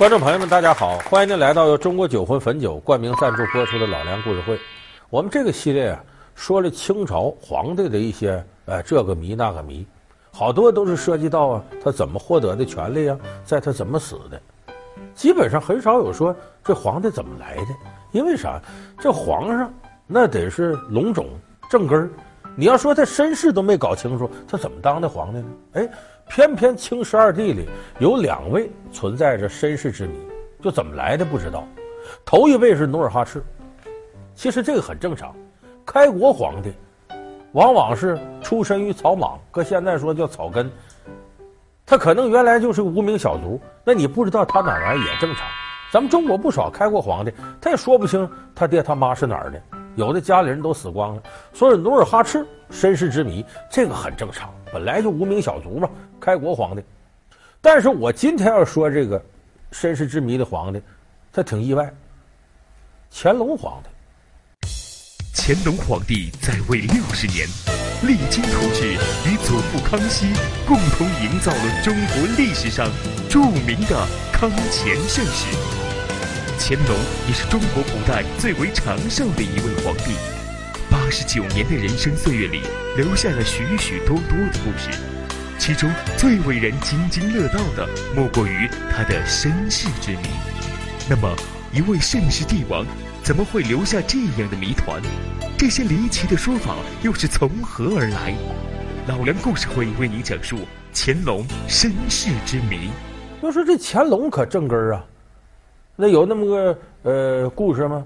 [0.00, 0.96] 观众朋友们，大家好！
[1.10, 4.56] 欢迎您来到由中国酒魂汾酒冠名赞助播出的《老梁故事会》。
[5.10, 6.02] 我们这个系列啊，
[6.34, 9.86] 说了清朝皇帝的一些呃这个谜那个谜，
[10.32, 14.40] 好多都是涉及到啊他怎么获得的权利啊，在他怎么死的。
[15.14, 17.66] 基本上很少有说这皇帝怎么来的，
[18.12, 18.58] 因为啥？
[18.98, 19.70] 这皇上
[20.06, 21.28] 那得是龙种
[21.68, 22.10] 正根儿，
[22.56, 25.46] 你要说他身世都没搞清楚，他怎么当的皇帝呢？
[25.72, 25.88] 哎。
[26.32, 27.68] 偏偏清十二帝里
[27.98, 30.14] 有两位存在着身世之谜，
[30.62, 31.66] 就怎么来的不知道。
[32.24, 33.42] 头一位是努尔哈赤，
[34.32, 35.34] 其实这个很正常。
[35.84, 36.72] 开国皇帝
[37.50, 40.70] 往往是出身于草莽，搁现在说叫草根。
[41.84, 45.44] 他可能原来就是无名小卒，那你不知道他哪来也正常。
[45.92, 49.60] 咱们中国不少开国皇帝，他也说不清他爹他妈是哪儿的，
[49.96, 51.22] 有的家里人都死光了。
[51.52, 54.52] 所以努尔哈赤身世之谜，这个很正常。
[54.72, 55.88] 本来就无名小卒嘛，
[56.20, 56.82] 开国皇帝。
[57.60, 59.22] 但是我今天要说这个
[59.72, 60.80] 身世之谜的皇帝，
[61.32, 61.92] 他挺意外。
[63.12, 64.68] 乾隆皇帝，
[65.34, 67.46] 乾隆皇帝在位六十年，
[68.02, 68.92] 励精图治，
[69.28, 70.32] 与祖父康熙
[70.66, 72.88] 共同营造了中国历史上
[73.28, 75.69] 著名的康乾盛世。
[76.62, 76.94] 乾隆
[77.26, 80.12] 也是中国古代最为长寿的一位皇帝。
[80.90, 82.60] 八十九年的人生岁月里，
[82.98, 84.90] 留下了许许多多的故事，
[85.58, 90.28] 其中最为人津津乐道的，莫过于他的身世之谜。
[91.08, 91.34] 那么，
[91.72, 92.84] 一位盛世帝王，
[93.22, 95.00] 怎么会留下这样的谜团？
[95.56, 98.34] 这些离奇的说法又是从何而来？
[99.08, 100.58] 老梁故事会为您讲述
[100.94, 102.90] 乾隆身世之谜。
[103.42, 105.04] 要说这乾隆可正根儿啊，
[106.00, 108.02] 那有那么个呃故事吗？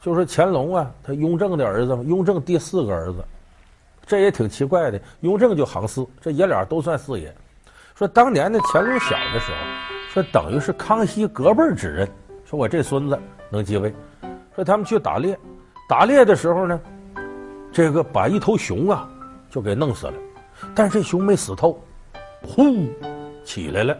[0.00, 3.24] 就说乾隆啊，他雍正的儿子，雍正第四个儿子，
[4.04, 5.00] 这也挺奇怪的。
[5.20, 7.32] 雍正就行四，这爷俩都算四爷。
[7.94, 9.58] 说当年的乾隆小的时候，
[10.12, 12.08] 说等于是康熙隔辈儿指认，
[12.44, 13.16] 说我这孙子
[13.48, 13.94] 能继位。
[14.56, 15.38] 说他们去打猎，
[15.88, 16.80] 打猎的时候呢，
[17.70, 19.08] 这个把一头熊啊
[19.48, 20.14] 就给弄死了，
[20.74, 21.80] 但是这熊没死透，
[22.42, 22.88] 呼
[23.44, 23.96] 起来了，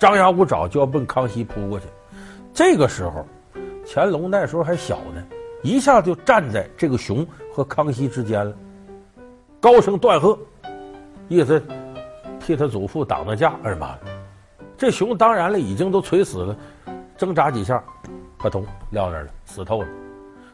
[0.00, 1.86] 张牙舞爪就要奔康熙扑过去。
[2.54, 3.26] 这个时候。
[3.84, 5.22] 乾隆那时候还小呢，
[5.60, 8.56] 一下就站在这个熊和康熙之间了，
[9.60, 10.38] 高声断喝，
[11.28, 11.60] 意思
[12.38, 13.54] 替他祖父挡挡架。
[13.64, 13.98] 哎呀妈，
[14.78, 16.56] 这熊当然了，已经都垂死了，
[17.18, 17.82] 挣扎几下，
[18.38, 19.88] 扑通撂那儿了，死透了。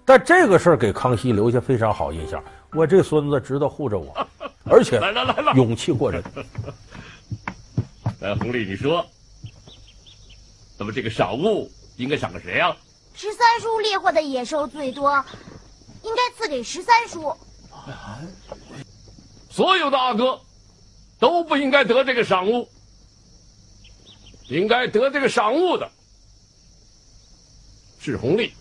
[0.06, 2.42] 但这个事儿给康熙留下非常好印象，
[2.72, 4.26] 我这孙子知道护着我，
[4.64, 6.20] 而且来了来了，勇气过人。
[8.20, 9.04] 来，弘历，你说，
[10.78, 12.74] 怎么这个赏物应该赏给谁呀？
[13.14, 15.12] 十三叔猎获的野兽最多，
[16.04, 17.36] 应该赐给十三叔。
[19.50, 20.40] 所有的阿哥
[21.18, 22.68] 都不应该得这个赏物，
[24.48, 25.90] 应该得这个赏物的
[27.98, 28.52] 是弘历。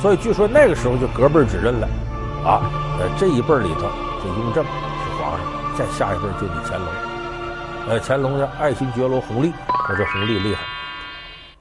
[0.00, 1.88] 所以据说那个时候就隔辈指认了，
[2.44, 2.70] 啊，
[3.00, 3.90] 呃，这一辈里头，
[4.22, 4.70] 就雍正是
[5.18, 6.88] 皇上，再下一辈就你乾隆。
[7.88, 9.52] 呃，乾隆的爱新觉罗弘历，
[9.88, 10.62] 我说弘历厉害。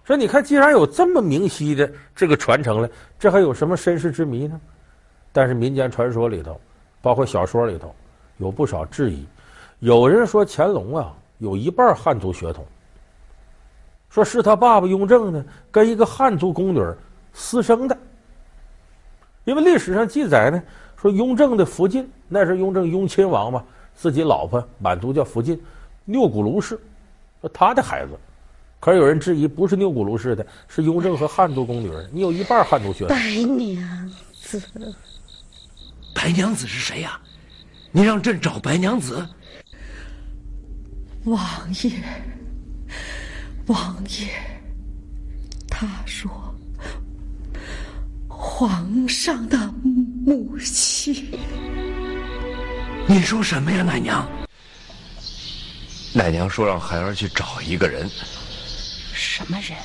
[0.03, 4.59] 说你看，既然有这么明晰的这个传承了，这还有什么身世之谜呢？
[5.31, 6.59] 但是民间传说里头，
[7.01, 7.95] 包括小说里头，
[8.37, 9.25] 有不少质疑。
[9.79, 12.65] 有人说乾隆啊，有一半汉族血统，
[14.09, 16.83] 说是他爸爸雍正呢，跟一个汉族宫女
[17.33, 17.97] 私生的。
[19.43, 20.61] 因为历史上记载呢，
[21.05, 25.61] 说雍正的福晋，那是雍正雍亲王嘛，自己老婆满族叫福晋。
[26.03, 26.79] 钮钴卢氏，
[27.41, 28.17] 说他的孩子，
[28.79, 32.09] 可是有人质疑，不是钮钴卢氏的，是雍正和汉族宫女儿。
[32.11, 33.15] 你有一半汉族血统。
[33.15, 34.59] 白娘子，
[36.15, 37.21] 白娘子是谁呀、啊？
[37.91, 39.23] 你让朕找白娘子。
[41.25, 41.39] 王
[41.83, 41.91] 爷，
[43.67, 44.27] 王爷，
[45.69, 46.31] 他说，
[48.27, 49.55] 皇上的
[50.25, 51.31] 母亲。
[53.07, 54.27] 你说什么呀，奶娘？
[56.15, 58.09] 奶娘说：“让孩儿去找一个人。
[59.13, 59.77] 什么人？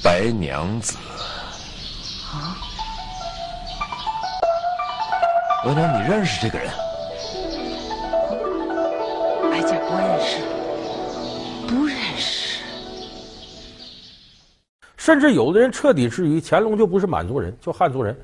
[0.00, 0.96] 白娘子。
[2.32, 2.56] 啊？
[5.64, 6.70] 额娘，你认识这个人？
[9.50, 10.38] 白家不认识，
[11.66, 12.47] 不认识。
[15.08, 18.14] 甚至有的人彻底质疑，乾隆就不是满族人，就汉族人。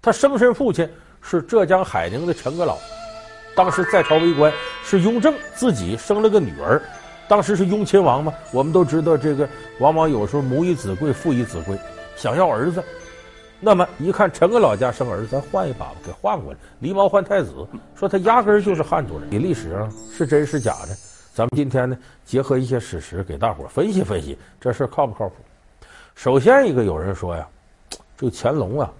[0.00, 0.88] 他生身父亲
[1.20, 2.78] 是浙江海宁的陈阁老。”
[3.54, 4.50] 当时在朝为官，
[4.82, 6.80] 是雍正自己生了个女儿，
[7.28, 8.32] 当时是雍亲王嘛。
[8.50, 9.46] 我们都知道，这个
[9.78, 11.78] 往往有时候母以子贵，父以子贵，
[12.16, 12.82] 想要儿子，
[13.60, 17.52] 那么一看陈阁老家生儿子，咱换一把吧，给换过来，狸猫换太子，
[17.94, 19.28] 说他压根儿就是汉族人。
[19.30, 20.96] 历史上是真是假的？
[21.34, 25.34] 咱们今天呢，结合一些史实，给大伙分析分析，这事靠不靠谱？
[26.16, 27.46] 首先一个，有人说呀，
[28.16, 28.90] 这个乾隆啊，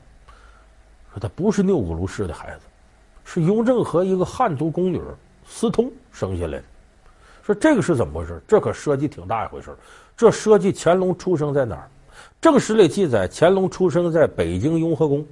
[1.12, 2.60] 说他不是钮韴禄氏的孩子，
[3.24, 5.00] 是雍正和一个汉族宫女
[5.48, 6.64] 私通生下来的。
[7.42, 8.40] 说这个是怎么回事？
[8.46, 9.74] 这可涉及挺大一回事。
[10.14, 11.88] 这涉及乾隆出生在哪儿？
[12.38, 15.26] 正史里记载，乾隆出生在北京雍和宫。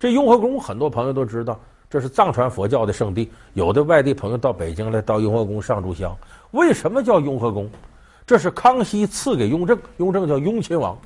[0.00, 3.30] 这雍和宫很多朋友都知道，这是藏传佛教的圣地。
[3.54, 6.14] 有的外地朋友到北京来，到雍和宫上炷香。
[6.50, 7.70] 为什么叫雍和宫？
[8.26, 10.98] 这是康熙赐给雍正，雍正叫雍亲王，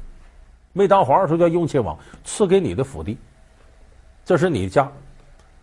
[0.72, 3.18] 没当皇上时候叫雍亲王，赐给你的府邸，
[4.24, 4.90] 这是你的家。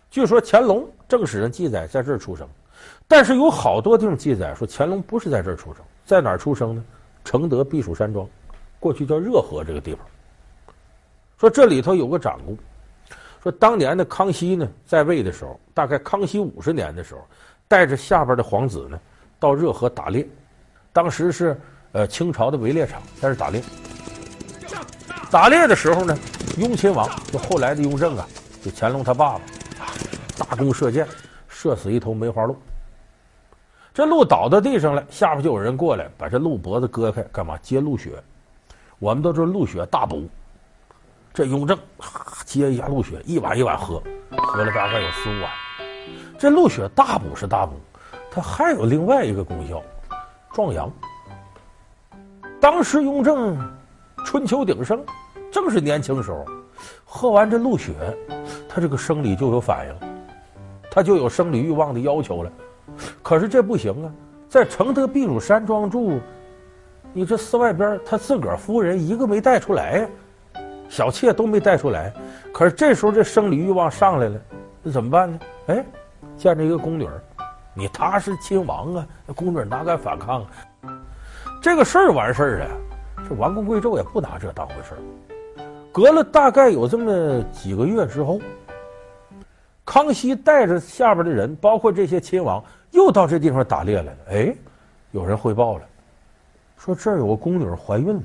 [0.08, 2.48] 据说乾隆正史上记载在这儿出生，
[3.08, 6.84] 但是有好多地方记载说乾隆不是在这儿出生，在哪儿出生呢？
[7.24, 8.26] 承德避暑山庄。
[8.80, 10.06] 过去叫热河这个地方，
[11.36, 12.56] 说这里头有个掌故，
[13.42, 17.20] 说当年的康熙呢在位的时候，大概康熙五十年的时候，
[17.66, 19.00] 带着下边的皇子呢
[19.40, 20.26] 到热河打猎，
[20.92, 21.60] 当时是
[21.92, 23.62] 呃清朝的围猎场，在这打猎。
[25.30, 26.18] 打猎的时候呢，
[26.56, 28.26] 雍亲王就后来的雍正啊，
[28.62, 29.40] 就乾隆他爸爸
[29.84, 29.92] 啊，
[30.38, 31.06] 大弓射箭，
[31.48, 32.56] 射死一头梅花鹿。
[33.92, 38.12] 这鹿倒到地上了，下边就有人过来把这鹿脖子割开，干嘛接鹿血。
[38.98, 40.28] 我们都知道鹿血大补，
[41.34, 41.78] 这雍正
[42.44, 44.02] 接一下鹿血，一碗一碗喝，
[44.36, 45.50] 喝了大概有四五碗。
[46.38, 47.74] 这鹿血大补是大补，
[48.30, 49.82] 它还有另外一个功效，
[50.58, 50.90] 壮阳。
[52.60, 53.56] 当时雍正
[54.24, 55.00] 春秋鼎盛，
[55.52, 56.44] 正是年轻时候，
[57.04, 57.92] 喝完这鹿血，
[58.68, 59.94] 他这个生理就有反应，
[60.90, 62.50] 他就有生理欲望的要求了。
[63.22, 64.10] 可是这不行啊，
[64.48, 66.18] 在承德避暑山庄住。
[67.12, 70.08] 你这寺外边，他自个儿夫人一个没带出来呀，
[70.88, 72.12] 小妾都没带出来。
[72.52, 74.40] 可是这时候这生理欲望上来了，
[74.82, 75.38] 那怎么办呢？
[75.68, 75.84] 哎，
[76.36, 77.22] 见着一个宫女儿，
[77.78, 80.48] 你他是亲王啊，那宫女哪敢反抗啊？
[81.62, 82.66] 这个事儿完事儿啊，
[83.28, 85.62] 这王公贵胄也不拿这当回事儿。
[85.92, 88.40] 隔了大概有这么几个月之后，
[89.84, 92.60] 康熙带着下边的人，包括这些亲王，
[92.90, 94.18] 又到这地方打猎来了。
[94.30, 94.52] 哎，
[95.12, 95.84] 有人汇报了。
[96.76, 98.22] 说这儿有个宫女怀孕了，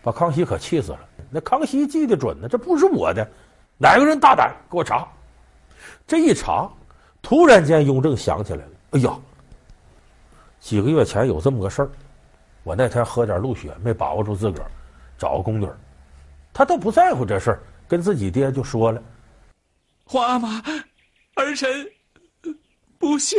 [0.00, 1.00] 把康熙可气死了。
[1.28, 3.28] 那康熙记得准呢，这不是我的，
[3.76, 5.08] 哪个人大胆给我查？
[6.06, 6.70] 这一查，
[7.30, 9.16] 突然间雍正想起来了，哎呀，
[10.58, 11.90] 几个月前有这么个事儿，
[12.64, 14.68] 我那天喝点鹿血没把握住自个儿，
[15.16, 15.68] 找个宫女，
[16.52, 19.00] 他倒不在乎这事儿，跟自己爹就说了
[20.04, 20.60] ：“皇阿玛，
[21.36, 21.70] 儿臣
[22.98, 23.36] 不孝。”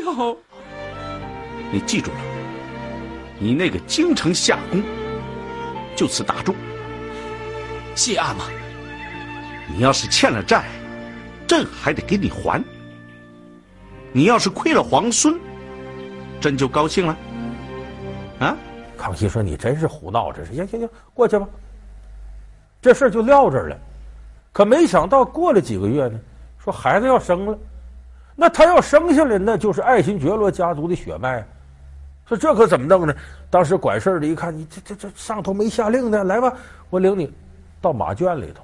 [1.70, 2.18] 你记住了。
[3.40, 4.82] 你那个京城下宫，
[5.98, 6.56] 就此打住。
[7.94, 8.46] 谢阿玛，
[9.68, 10.64] 你要是欠了债，
[11.46, 12.64] 朕还得给你还。
[14.14, 15.40] 你要是亏了皇孙，
[16.40, 17.18] 朕就高兴了。
[18.40, 18.58] 啊！
[18.98, 21.48] 康熙说：“你真是胡闹，这是行行行，过去吧。”
[22.82, 23.78] 这事儿就撂这儿了。
[24.52, 26.20] 可没想到过了几个月呢，
[26.60, 27.58] 说孩子要生了，
[28.36, 31.46] 那他要生下来，那就是爱新觉罗家族的血脉。
[32.28, 33.16] 说这可怎么弄呢？
[33.50, 36.54] 当时管事的一看，你这这这上头没下令呢，来吧，
[36.90, 37.32] 我领你
[37.80, 38.62] 到马圈里头，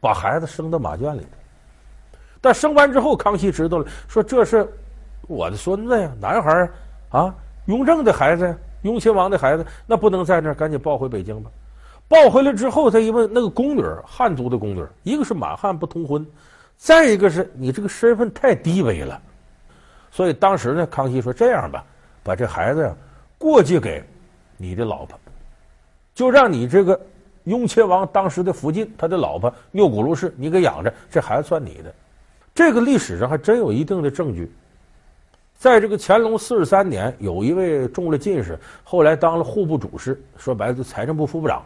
[0.00, 1.39] 把孩子生到马圈里头。
[2.40, 4.66] 但生完之后，康熙知道了，说这是
[5.28, 6.70] 我的孙子呀，男孩
[7.10, 7.34] 啊，
[7.66, 11.50] 雍正的孩子，雍亲王的孩子，那不能在那儿，赶紧抱回北京吧。
[12.08, 16.26] 抱回来之后，他一问，那个宫女，汉族的宫女，一个是满汉不通婚，
[16.76, 19.20] 再一个是你这个身份太低微了，
[20.10, 21.84] 所以当时呢，康熙说这样吧。
[22.22, 22.94] 把这孩子呀
[23.38, 24.04] 过继给
[24.58, 25.18] 你的老婆，
[26.14, 27.00] 就让你这个
[27.44, 31.94] 雍亲王当时的福晋他的老婆钮钴禄氏你给养着，这孩子算你的。
[32.60, 34.52] 这个历史上还真有一定的证据。
[35.56, 41.64] 在这个乾隆四十三年，有一位中了进士，后来当了户部主事，说白了就财政部副部长，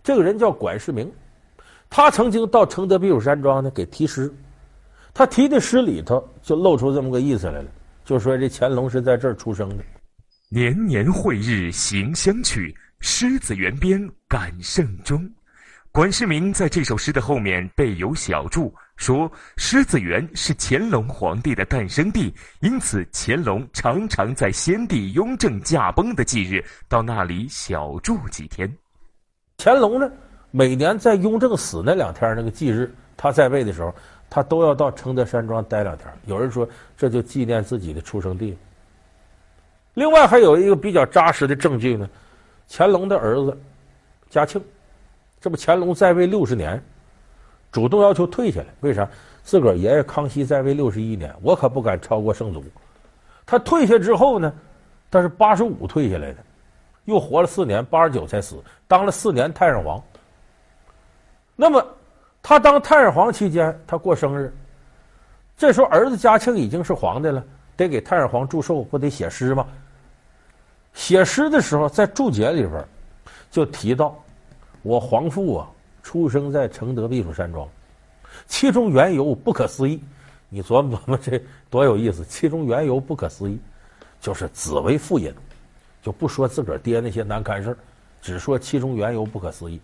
[0.00, 1.10] 这个人叫管世明，
[1.90, 4.32] 他曾经到承德避暑山庄呢给题诗，
[5.12, 7.66] 他题的诗里头就露出这么个意思来了。
[8.04, 9.82] 就说这乾隆是在这儿出生的。
[10.48, 15.28] 年年会日行乡去，狮子园边感圣终。
[15.90, 28.72] 管世明在这首诗的后面备有小注，说狮子园是乾隆皇帝的诞生地，因此乾隆常常在先帝雍正驾崩的忌日到那里小住几天。
[29.58, 30.08] 乾隆呢，
[30.52, 33.92] 每年在雍正死那两天那个忌日，他在位的时候。
[34.34, 36.10] 他都要到承德山庄待两天。
[36.24, 36.66] 有人说，
[36.96, 38.56] 这就纪念自己的出生地。
[39.92, 42.08] 另外还有一个比较扎实的证据呢，
[42.66, 43.60] 乾隆的儿子
[44.30, 44.58] 嘉庆，
[45.38, 46.82] 这不乾隆在位六十年，
[47.72, 48.66] 主动要求退下来。
[48.80, 49.08] 为啥？
[49.42, 52.62] 自个儿爷爷康熙在位六十一年，我可不敢超过圣祖。
[53.44, 54.52] 他退下之后呢，
[55.10, 56.36] 他是八十五退下来的，
[57.06, 60.00] 又活了四年，八十九才死，当了四年太上皇。
[61.56, 61.84] 那么
[62.40, 64.54] 他当太上皇期间，他过生日，
[65.56, 67.42] 这时候儿子嘉庆已经是皇帝了，
[67.76, 69.66] 得给太上皇祝寿，不得写诗吗？
[70.94, 72.84] 写诗的时候，在注解里边
[73.50, 74.16] 就提到，
[74.82, 75.68] 我皇父啊，
[76.02, 77.68] 出生在承德避暑山庄，
[78.46, 80.02] 其中缘由不可思议。
[80.48, 82.24] 你琢磨琢磨，这多有意思！
[82.24, 83.58] 其中缘由不可思议，
[84.20, 85.32] 就是子为父隐，
[86.02, 87.76] 就不说自个儿爹那些难堪事儿，
[88.20, 89.80] 只说其中缘由不可思议。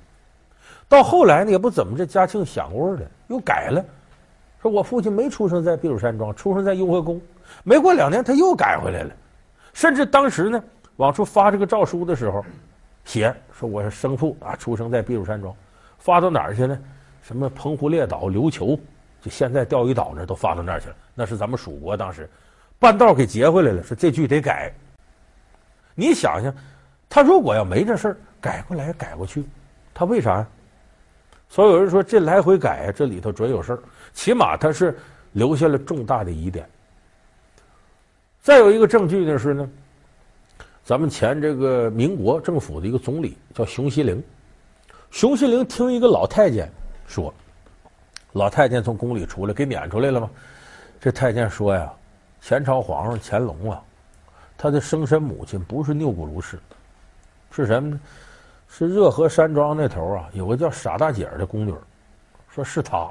[0.88, 3.82] 到后来呢，也不怎么这嘉庆想味儿了，又改了，
[4.60, 7.20] 说我父亲没出生在避暑山庄，出生在雍和宫。
[7.64, 9.14] 没过两年，他又改回来了，
[9.72, 10.62] 甚至当时呢。
[10.96, 12.44] 往出发这个诏书的时候，
[13.04, 15.54] 写说我是生父啊，出生在避暑山庄，
[15.98, 16.78] 发到哪儿去呢？
[17.22, 18.78] 什么澎湖列岛、琉球，
[19.20, 20.96] 就现在钓鱼岛那都发到那儿去了。
[21.14, 22.28] 那是咱们蜀国当时，
[22.78, 24.72] 半道给截回来了，说这句得改。
[25.94, 26.54] 你想想，
[27.08, 29.44] 他如果要没这事儿，改过来改过去，
[29.92, 30.46] 他为啥呀？
[31.48, 33.78] 所以有人说这来回改，这里头准有事儿，
[34.12, 34.96] 起码他是
[35.32, 36.66] 留下了重大的疑点。
[38.40, 39.68] 再有一个证据呢是呢。
[40.84, 44.22] 咱们前这个民国政府的一个总理叫熊希龄，
[45.10, 46.70] 熊希龄听一个老太监
[47.06, 47.32] 说，
[48.32, 50.30] 老太监从宫里出来给撵出来了吗？
[51.00, 51.92] 这太监说呀，
[52.40, 53.82] 前朝皇上乾隆啊，
[54.56, 56.58] 他的生身母亲不是钮钴卢氏，
[57.50, 58.00] 是什么呢？
[58.68, 61.74] 是热河山庄那头啊，有个叫傻大姐的宫女，
[62.54, 63.10] 说是她，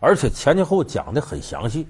[0.00, 1.88] 而且前前后讲的很详细。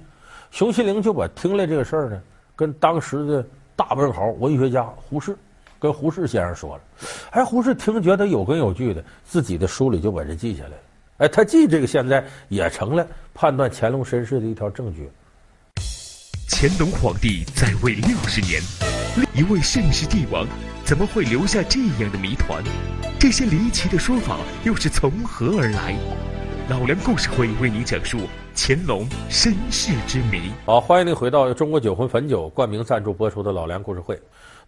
[0.50, 2.22] 熊希龄就把听来这个事儿呢，
[2.54, 3.44] 跟当时的。
[3.78, 5.38] 大文豪、文学家胡适
[5.78, 6.82] 跟胡适先生说了，
[7.30, 10.76] 哎，胡适听觉得有根有据的，自己的书里就把这记下来了。
[11.18, 15.08] 哎，他记这个现在也成了判断乾隆身世的一条证据。
[16.50, 18.60] 乾隆皇帝在位六十年，
[19.34, 20.46] 一位盛世帝王
[20.84, 22.62] 怎么会留下这样的谜团？
[23.20, 25.94] 这些离奇的说法又是从何而来？
[26.68, 28.18] 老梁故事会为您讲述
[28.54, 30.52] 乾隆身世之谜。
[30.66, 34.20] 好，欢迎您回到由中国酒魂汾酒冠名赞助播出的老梁故事会。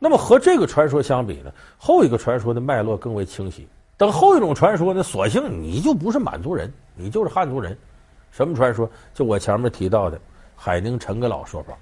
[0.03, 3.69] 那么和这个传说相比呢，后一个传说的脉络更为清晰。
[3.99, 7.77] 等后一种传说呢，索性你就不是满族人，你就是汉族人。
[8.33, 8.91] 什么传说？
[9.13, 10.19] 就我前面提到的
[10.57, 11.75] 海宁陈阁老说法。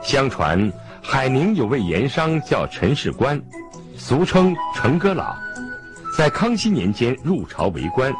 [0.00, 3.38] 相传海宁有位盐商叫陈世官，
[3.94, 5.36] 俗称陈阁老，
[6.16, 8.10] 在康熙年间入朝为官。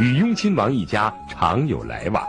[0.00, 2.22] 与雍亲王一家常有来往。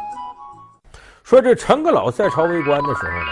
[1.24, 3.32] 说这陈阁老在朝为官的时候呢，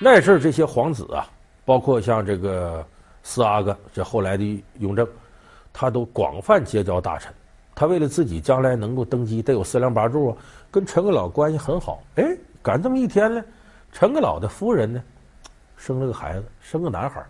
[0.00, 1.24] 那阵儿这些皇子啊，
[1.68, 2.82] 包括像这个
[3.22, 5.06] 四阿哥，这后来的雍正，
[5.70, 7.30] 他都广泛结交大臣。
[7.74, 10.36] 他为了自己将来能够登基，得有四梁八柱啊，
[10.70, 12.02] 跟陈阁老关系很好。
[12.14, 12.24] 哎，
[12.62, 13.44] 赶这么一天呢，
[13.92, 15.02] 陈阁老的夫人呢，
[15.76, 17.22] 生了个孩子，生个男孩。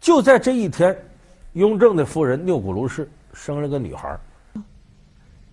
[0.00, 1.00] 就在这一天，
[1.52, 4.18] 雍正的夫人钮钴卢氏生了个女孩。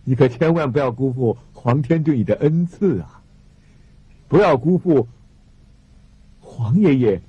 [0.04, 3.22] 你可千万不要辜负皇天对你的恩赐啊！
[4.28, 5.08] 不要辜负
[6.42, 7.22] 皇爷爷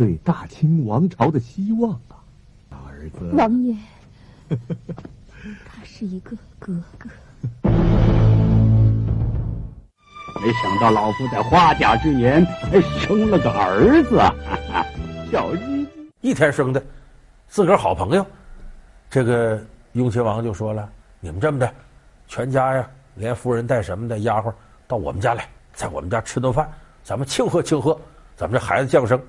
[0.00, 2.24] 对大清王朝的希望啊！
[2.88, 3.76] 儿子，王爷，
[4.48, 7.10] 他是一个格格。
[10.42, 14.18] 没想到老夫在花甲之年还生了个儿子，
[15.30, 15.86] 小鸡
[16.22, 16.82] 一天生的，
[17.46, 18.26] 自个儿好朋友。
[19.10, 20.90] 这个雍亲王就说了
[21.20, 21.70] ：“你们这么的。”
[22.26, 24.50] 全家呀，连夫人带什么的丫鬟
[24.88, 26.66] 到我们家来，在我们家吃顿饭，
[27.04, 28.00] 咱们庆贺庆贺，
[28.34, 29.20] 咱们这孩子降生。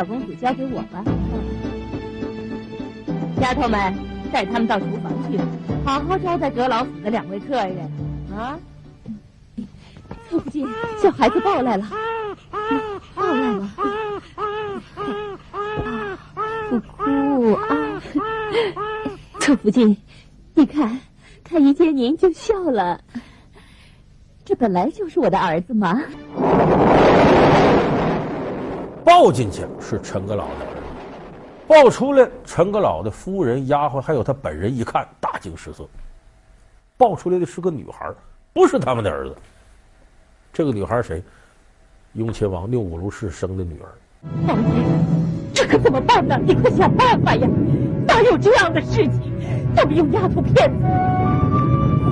[0.00, 1.04] 小公主交给我吧。
[3.42, 3.94] 丫头们，
[4.32, 5.38] 带他们到厨房去。
[5.84, 7.80] 好好招待阁老府的两位客人
[8.34, 8.58] 啊！
[10.30, 10.66] 凑不进，
[11.02, 11.86] 小孩子抱来了，
[13.14, 13.70] 抱来了，
[16.70, 18.02] 不哭啊！
[19.38, 19.94] 凑福晋，
[20.54, 20.98] 你看，
[21.44, 22.98] 他一见您就笑了，
[24.46, 26.00] 这本来就是我的儿子嘛。
[29.04, 30.82] 抱进去是陈阁老的儿子，
[31.66, 35.06] 抱出来陈阁老的夫人、丫鬟还有他本人一看。
[35.20, 35.88] 大惊失色，
[36.96, 38.10] 抱出来的是个女孩，
[38.52, 39.36] 不是他们的儿子。
[40.52, 41.22] 这个女孩谁？
[42.14, 43.86] 雍亲王钮鈷卢氏生的女儿。
[44.48, 44.82] 王爷，
[45.54, 46.36] 这可怎么办呢？
[46.44, 47.48] 你快想办法呀！
[48.06, 49.32] 哪有这样的事情？
[49.76, 50.84] 怎么用丫头片子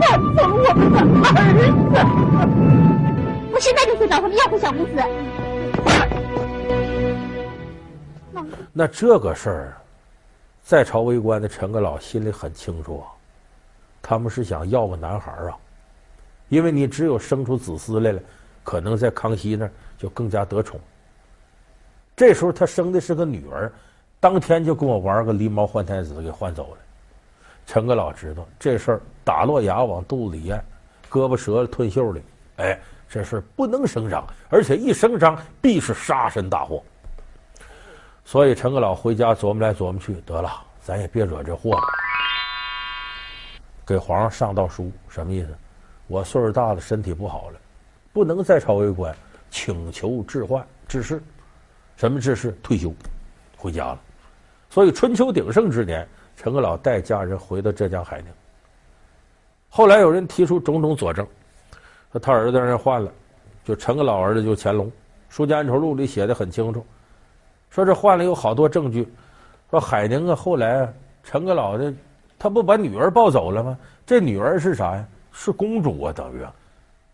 [0.00, 1.42] 换走我们的儿
[1.90, 1.98] 子？
[3.52, 5.02] 我现在就去找他们要回小公子。
[8.72, 9.76] 那这个事儿，
[10.62, 13.06] 在朝为官的陈阁老心里很清楚啊，
[14.02, 15.56] 他们是想要个男孩啊，
[16.48, 18.20] 因为你只有生出子嗣来了，
[18.62, 20.78] 可能在康熙那儿就更加得宠。
[22.14, 23.72] 这时候他生的是个女儿，
[24.20, 26.78] 当天就跟我玩个狸猫换太子，给换走了。
[27.66, 30.62] 陈阁老知道这事儿打落牙往肚子里咽，
[31.10, 32.22] 胳膊折了吞袖里，
[32.56, 36.82] 哎，这事儿不能声张，而且一声张必是杀身大祸。
[38.28, 41.82] 所以陈阁老回家琢磨来琢磨去，得了，咱也别惹这祸了。
[43.86, 45.56] 给皇上上道书，什么意思？
[46.08, 47.58] 我岁数大了，身体不好了，
[48.12, 49.16] 不能再朝为官，
[49.48, 51.22] 请求置换致仕。
[51.96, 52.50] 什么致仕？
[52.62, 52.92] 退休，
[53.56, 54.00] 回家了。
[54.68, 56.06] 所以春秋鼎盛之年，
[56.36, 58.30] 陈阁老带家人回到浙江海宁。
[59.70, 61.26] 后来有人提出种种佐证，
[62.12, 63.10] 说他儿子让人换了，
[63.64, 64.86] 就陈阁老儿子就乾隆，
[65.30, 66.84] 《书家恩仇录》里写的很清楚。
[67.70, 69.06] 说这换了有好多证据，
[69.70, 71.92] 说海宁啊，后来陈阁老的
[72.38, 73.78] 他不把女儿抱走了吗？
[74.06, 75.04] 这女儿是啥呀？
[75.32, 76.52] 是公主啊，等于啊，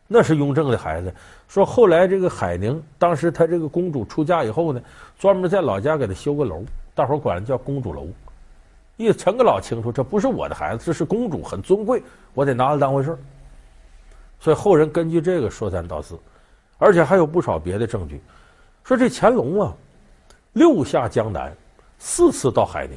[0.07, 1.13] 那是雍正的孩子。
[1.49, 4.81] 说后来这个海宁，当时他这个公主出嫁以后呢，
[5.19, 6.63] 专门在老家给她修个楼，
[6.95, 8.07] 大伙管叫公主楼。
[8.97, 13.19] 意思陈阁老清楚，这不是我的孩子，这是公主，很尊贵，我得拿她当回事。
[14.39, 16.19] 所以后人根据这个说三道四，
[16.79, 18.21] 而且还有不少别的证据，
[18.85, 19.75] 说这乾隆啊。
[20.55, 21.53] 六下江南，
[21.99, 22.97] 四次到海宁，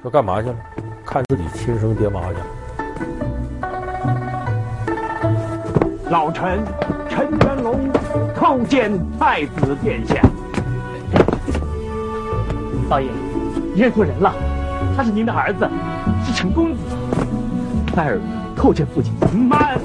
[0.00, 0.56] 说干嘛去了？
[1.04, 2.46] 看自己亲生爹妈去了。
[6.08, 6.64] 老臣
[7.10, 7.92] 陈元龙
[8.34, 10.14] 叩见太子殿下。
[12.88, 13.10] 老爷，
[13.76, 14.32] 认错人了，
[14.96, 15.68] 他是您的儿子，
[16.24, 16.78] 是陈公子。
[17.96, 18.18] 爱儿
[18.56, 19.12] 叩见父亲。
[19.46, 19.78] 慢，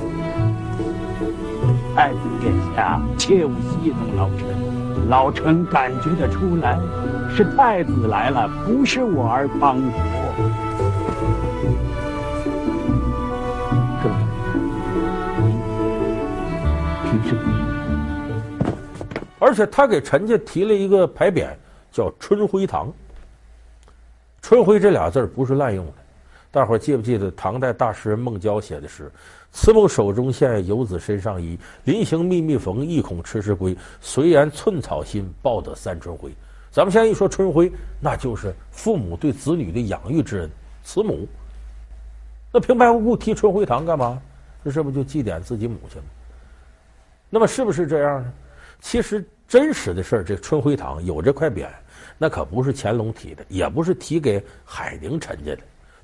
[1.94, 4.81] 太子殿下切勿戏弄老臣。
[5.10, 6.80] 老臣感觉得出来，
[7.36, 9.88] 是太子来了，不是我儿帮主。
[19.40, 21.50] 而且他给陈家提了一个牌匾，
[21.92, 22.92] 叫“春晖堂”。
[24.42, 25.94] 春晖这俩字不是滥用的，
[26.52, 29.10] 大伙记不记得唐代大诗人孟郊写的诗？
[29.54, 31.58] 慈母手中线，游子身上衣。
[31.86, 33.76] 临行密密缝，意恐迟迟归。
[34.02, 36.32] 随言寸草心，报得三春晖。
[36.70, 40.50] 咱们现在一说春晖，那就是父母对子女的养育之恩，
[40.84, 41.26] 慈母。
[42.52, 44.22] 那平白无故提春晖堂干嘛？
[44.64, 46.08] 这是不就祭奠自己母亲吗？
[47.30, 48.34] 那么是不是这样呢？
[48.82, 51.68] 其实真实的事儿，这春晖堂有这块匾，
[52.18, 55.62] 那可不是乾隆提的，也不是提给海宁陈家的，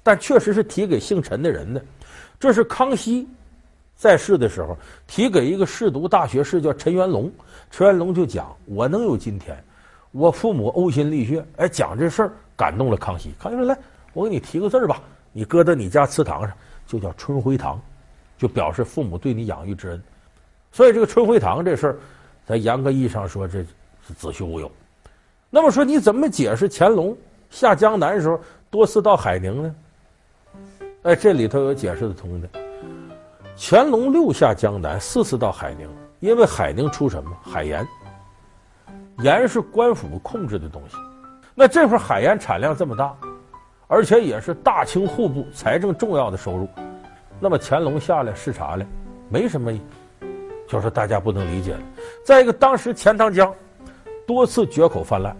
[0.08, 1.84] 但确实是提给姓陈的人的。
[2.40, 3.28] 这是康熙。
[3.94, 7.30] 在世的时候，提给一个仕读大学士叫陈元龙，
[7.70, 9.62] 陈元龙就讲：“我能有今天，
[10.12, 13.34] 我父母呕心沥血。”哎，讲这事儿感动了康熙。
[13.38, 13.78] 康熙说：“来，
[14.14, 15.02] 我给你提个字儿吧，
[15.34, 17.82] 你搁到你家祠堂上，就叫春晖堂，
[18.38, 20.02] 就表示父母对你养育之恩。”
[20.72, 21.98] 所以这个春晖堂这事儿，
[22.46, 23.60] 在严格意义上说，这
[24.08, 24.72] 是子虚乌有。
[25.50, 27.18] 那么说，你怎么解释乾隆
[27.50, 28.40] 下江南的时候
[28.70, 29.76] 多次到海宁呢？
[31.08, 32.50] 哎，这里头有解释得通的。
[33.58, 35.88] 乾隆六下江南，四次到海宁，
[36.20, 37.88] 因为海宁出什么海盐，
[39.20, 40.98] 盐是官府控制的东西。
[41.56, 43.16] 那这块海盐产量这么大，
[43.88, 46.68] 而且也是大清户部财政重要的收入。
[47.40, 48.86] 那么乾隆下来视察来，
[49.30, 49.72] 没什么，
[50.68, 51.80] 就是大家不能理解了。
[52.26, 53.56] 再一个，当时钱塘江
[54.26, 55.38] 多次决口泛滥，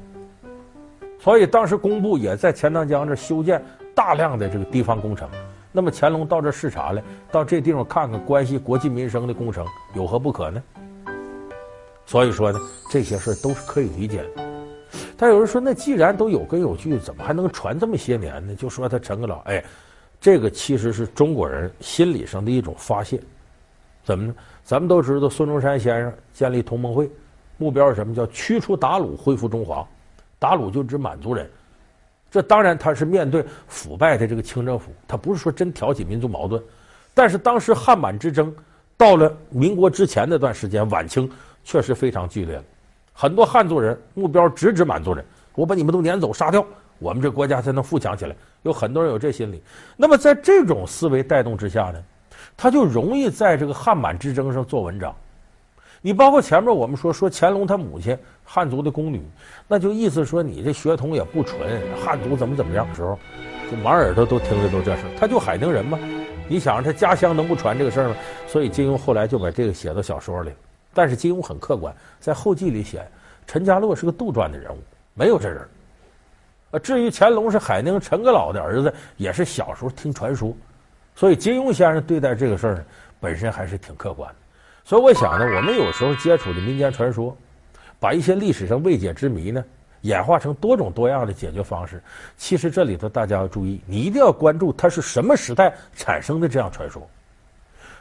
[1.20, 3.62] 所以当时工部也在钱塘江这修建
[3.94, 5.30] 大量的这个堤防工程。
[5.78, 9.64] 那么乾隆到这视察来，到这地方看看关系国计民生的工程
[9.94, 10.64] 有何不可呢？
[12.04, 12.60] 所以说呢，
[12.90, 14.44] 这些事都是可以理解的。
[15.16, 18.56] 但有人说，那既然都有根有据，怎么还能传这么些年呢？
[18.56, 19.64] 就说他陈阁老，哎，
[20.20, 23.22] 这个其实是中国人心理上的一种发泄。
[24.04, 24.34] 怎么呢？
[24.64, 27.08] 咱们都知道孙中山先生建立同盟会，
[27.58, 28.16] 目标是什么？
[28.16, 29.88] 叫驱除鞑虏，恢复中华。
[30.40, 31.48] 鞑虏就指满族人。
[32.30, 36.62] 这当然，他是面对腐败的这个清政府，他不是说真挑起民族矛盾。
[37.14, 38.54] 但是当时汉满之争
[38.96, 41.30] 到了民国之前那段时间，晚清
[41.64, 42.64] 确实非常剧烈了。
[43.14, 46.64] 很多汉族人目标直指满族人，我把你们都撵走杀掉，
[47.00, 48.36] 我们这国家才能富强起来。
[48.64, 49.64] 有很多人有这心理。
[49.96, 52.04] 那么在这种思维带动之下呢，
[52.56, 55.16] 他就容易在这个汉满之争上做文章。
[56.02, 59.22] 你包括前面我们说说乾隆他母亲汉族的宫女，
[59.68, 63.18] 那就意思说你这血统也不纯，汉族怎么怎么样的时候，
[63.70, 65.04] 就满耳朵都听的都这事。
[65.20, 66.00] 他就海宁人嘛，
[66.48, 68.16] 你想他家乡能不传这个事儿吗？
[68.48, 70.52] 所以金庸后来就把这个写到小说里。
[70.94, 73.06] 但是金庸很客观，在后记里写，
[73.46, 74.78] 陈家洛是个杜撰的人物，
[75.14, 75.62] 没有这人。
[76.72, 80.56] 啊，至于乾隆是海宁陈阁老的儿子，也是小时候听传说。
[81.16, 82.86] 所以金庸先生对待这个事儿呢，
[83.20, 84.36] 本身还是挺客观的。
[84.88, 87.36] 所以我想呢，我们有时候接触的民间传说，
[88.00, 89.62] 把一些历史上未解之谜呢，
[90.04, 92.02] 演化成多种多样的解决方式。
[92.38, 97.06] 其实这里头大家要注意，你一定要关注它是什么时代产生的这样传说，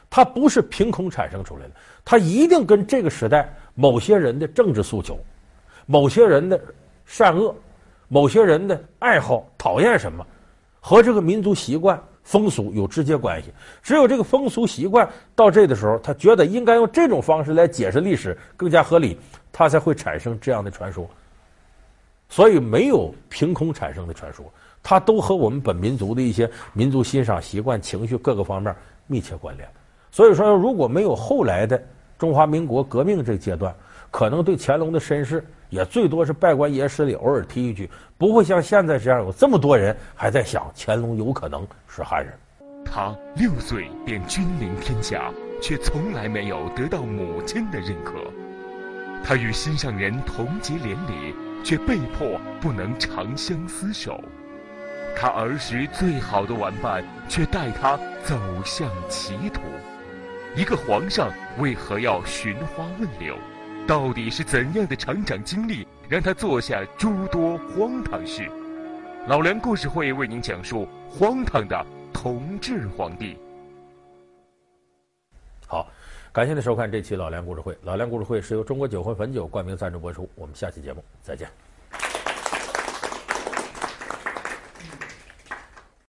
[0.09, 1.70] 它不是凭空产生出来的，
[2.05, 5.18] 它一定跟这个时代某些人的政治诉求、
[5.87, 6.61] 某些人的
[7.05, 7.53] 善恶、
[8.07, 10.25] 某些人的爱好、讨厌什么，
[10.79, 12.01] 和这个民族习惯。
[12.26, 13.52] 风俗有直接关系，
[13.84, 19.16] 只有这个风俗习惯到这的时候，他觉得应该用这种方式来解释历史更加合理，
[19.52, 21.08] 他才会产生这样的传说。
[22.28, 24.44] 所以没有凭空产生的传说，
[24.82, 28.74] 它都和我们本民族的一些民族欣赏习惯、情绪各个方面
[29.06, 29.68] 密切关联。
[30.10, 31.80] 所以说，如果没有后来的
[32.18, 33.72] 中华民国革命这个阶段，
[34.10, 35.44] 可能对乾隆的身世。
[35.68, 42.33] 也最多是拜官野史里偶尔提一句，不会像现在这样有这么多人还在想乾隆有可能是汉人。
[42.85, 48.14] 他六岁便君临天下，却从来没有得到母亲的认可。
[49.24, 54.22] 他与心上人同结连理，却被迫不能长相厮守。
[55.16, 59.61] 他儿时最好的玩伴，却带他走向歧途。
[60.55, 63.37] 一个皇上为何要寻花问柳？
[63.87, 68.51] 到底是怎样的成长经历，让他做下诸多荒唐事？
[69.29, 73.37] 老梁故事会为您讲述荒唐的同治皇帝。
[75.68, 75.88] 好，
[76.33, 77.79] 感谢您收看这期老梁故事会。
[77.83, 80.29] 老梁故事会是由中国酒魂汾酒冠名赞助播出。
[80.35, 81.49] 我们下期节目再见。